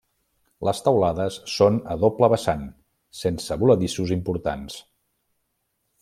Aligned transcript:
Les 0.67 0.79
teulades 0.85 1.35
són 1.55 1.75
a 1.95 1.97
doble 2.05 2.29
vessant, 2.33 2.63
sense 3.19 3.57
voladissos 3.65 4.15
importants. 4.19 4.79